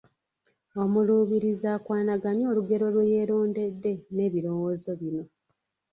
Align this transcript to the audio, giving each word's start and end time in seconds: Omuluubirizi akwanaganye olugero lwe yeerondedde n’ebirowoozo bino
Omuluubirizi 0.83 1.65
akwanaganye 1.75 2.43
olugero 2.51 2.85
lwe 2.93 3.05
yeerondedde 3.13 3.91
n’ebirowoozo 4.15 4.89
bino 4.99 5.23